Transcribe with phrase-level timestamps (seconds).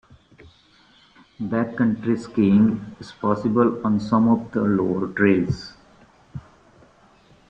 [1.39, 5.73] Backcountry skiing is possible on some of the lower trails.